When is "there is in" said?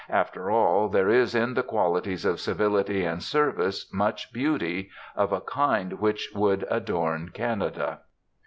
0.89-1.53